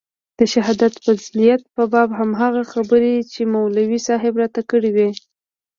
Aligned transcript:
د 0.39 0.41
شهادت 0.53 0.93
د 1.05 1.05
فضيلت 1.17 1.63
په 1.75 1.83
باب 1.93 2.09
هماغه 2.19 2.63
خبرې 2.73 3.15
چې 3.31 3.41
مولوي 3.53 3.99
صاحب 4.07 4.33
راته 4.41 4.61
کړې 4.69 4.89
وې. 4.95 5.09